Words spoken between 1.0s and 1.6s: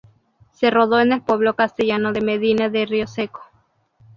el pueblo